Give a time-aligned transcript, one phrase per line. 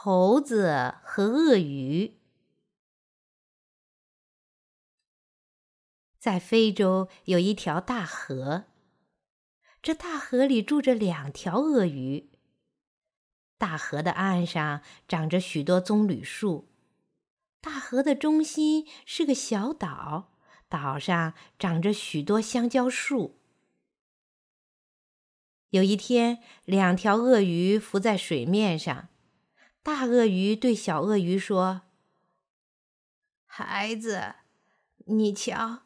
[0.00, 2.18] 猴子和鳄鱼。
[6.20, 8.66] 在非洲有一条大河，
[9.82, 12.30] 这大河里住着两条鳄鱼。
[13.58, 16.68] 大河的岸上长着许多棕榈树，
[17.60, 20.30] 大河的中心是个小岛，
[20.68, 23.40] 岛上长着许多香蕉树。
[25.70, 29.08] 有一天，两条鳄鱼浮在水面上。
[29.82, 31.82] 大鳄鱼对小鳄鱼说
[33.46, 34.34] ：“孩子，
[35.06, 35.82] 你瞧，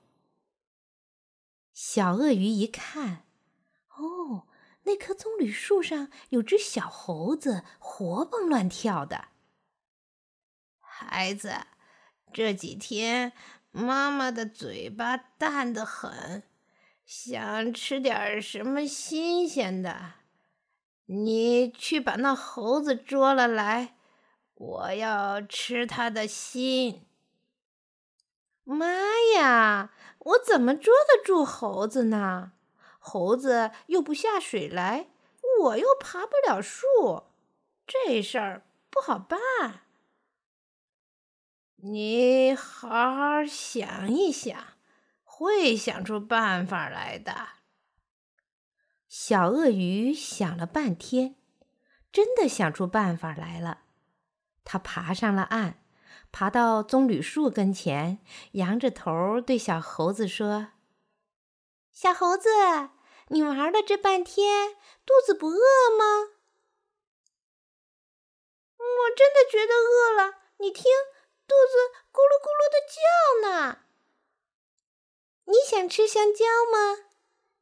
[1.73, 3.25] 小鳄鱼一看，
[3.95, 4.47] 哦，
[4.83, 9.29] 那棵棕榈树上有只小猴子，活蹦乱跳的。
[10.79, 11.53] 孩子，
[12.31, 13.33] 这几天
[13.71, 16.43] 妈妈的嘴巴淡得很，
[17.05, 20.13] 想吃点什么新鲜的。
[21.07, 23.95] 你去把那猴子捉了来，
[24.53, 27.05] 我要吃它的心。
[28.63, 28.85] 妈
[29.35, 32.51] 呀，我怎么捉得住猴子呢？
[32.99, 35.07] 猴子又不下水来，
[35.61, 37.23] 我又爬不了树，
[37.85, 39.39] 这事儿不好办。
[41.77, 44.61] 你好好想一想，
[45.23, 47.56] 会想出办法来的。
[49.07, 51.35] 小鳄鱼想了半天，
[52.11, 53.85] 真的想出办法来了。
[54.65, 55.75] 它爬上了岸，
[56.31, 58.19] 爬到棕榈树跟前，
[58.53, 60.73] 仰着头对小猴子说
[61.93, 62.49] ：“小猴子，
[63.29, 66.33] 你玩了这半天，肚子不饿吗
[68.77, 70.39] ？”“我真的觉得饿了。
[70.59, 70.83] 你听，
[71.47, 71.77] 肚子
[72.11, 72.99] 咕噜咕噜的叫
[73.49, 73.85] 呢。
[75.45, 77.05] ”“你想吃香蕉吗？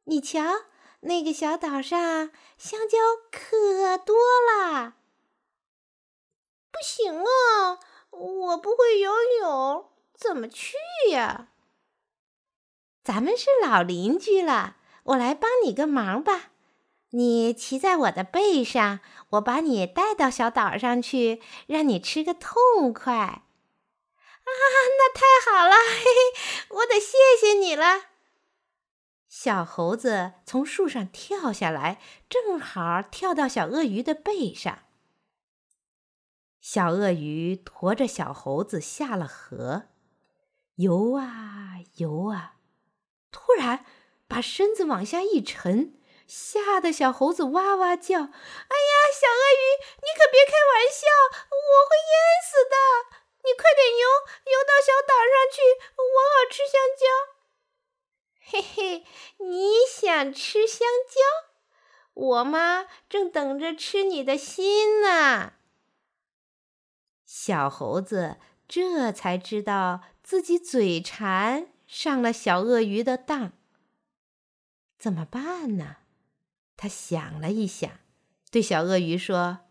[0.06, 0.66] 你瞧。”
[1.06, 2.98] 那个小岛上香蕉
[3.32, 4.16] 可多
[4.48, 4.96] 啦！
[6.72, 10.74] 不行啊，我不会游泳，怎么去
[11.12, 11.50] 呀？
[13.04, 16.50] 咱们是老邻居了，我来帮你个忙吧。
[17.12, 19.00] 你骑在我的背上，
[19.30, 23.14] 我把你带到小岛上去，让你吃个痛快。
[23.14, 23.44] 啊，
[24.44, 28.15] 那太好了，嘿嘿，我得谢谢你了。
[29.38, 34.84] 小猴子从树上跳下来，正好跳到小鳄鱼的背上。
[36.62, 39.90] 小鳄鱼驮着小猴子下了河，
[40.76, 42.56] 游啊游啊，
[43.30, 43.86] 突然
[44.26, 49.64] 把身子往下一沉，吓得小猴子哇哇叫：“哎呀，小鳄鱼，
[50.00, 51.12] 你可别开玩笑，
[51.52, 53.20] 我会淹死的！
[53.44, 54.08] 你快点游，
[54.54, 55.60] 游到小岛上去，
[56.00, 57.36] 我好吃香蕉。”
[58.48, 59.04] 嘿嘿，
[59.40, 59.74] 你
[60.16, 61.52] 想吃香蕉？
[62.14, 65.56] 我妈正等着吃你的心呢。
[67.26, 73.52] 小猴子这才知道自己嘴馋，上了小鳄鱼的当。
[74.98, 75.98] 怎么办呢？
[76.78, 77.92] 他想了一想，
[78.50, 79.66] 对小鳄鱼说：“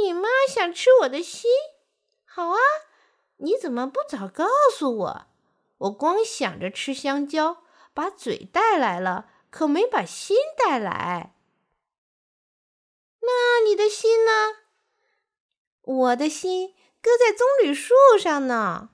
[0.00, 1.50] 你妈想吃我的心，
[2.24, 2.58] 好啊！
[3.38, 5.26] 你怎么不早告诉我？
[5.78, 7.64] 我光想着吃香蕉。”
[7.94, 11.34] 把嘴带来了，可没把心带来。
[13.20, 14.62] 那你的心呢？
[15.82, 18.88] 我的心搁在棕榈树上呢。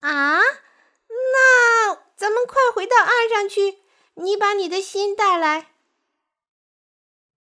[0.00, 0.40] 啊，
[1.08, 3.78] 那咱们快回到岸上去，
[4.16, 5.70] 你把你的心带来。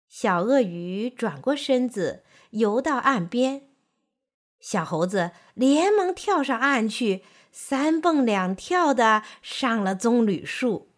[0.08, 3.68] 小鳄鱼转过身子，游到岸边。
[4.60, 7.24] 小猴子连忙跳上岸去。
[7.56, 10.93] 三蹦两跳的上了棕榈树。